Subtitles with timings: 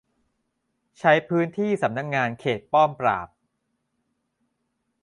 [0.99, 3.27] ใช้พื้นที่สำนักงานเขตป้อมปราบ